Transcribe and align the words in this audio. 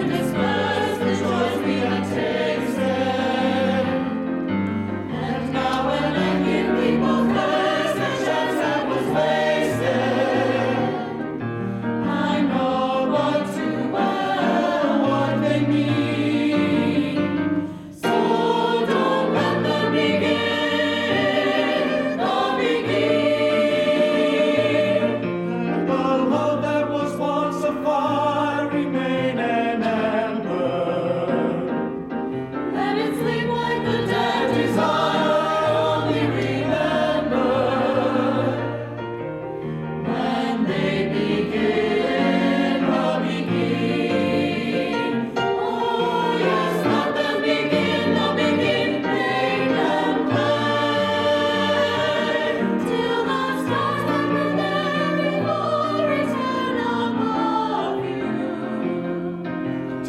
endless 0.00 0.49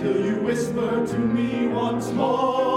till 0.01 0.25
you 0.25 0.35
whisper 0.38 1.06
to 1.06 1.17
me 1.19 1.67
once 1.67 2.12
more. 2.12 2.70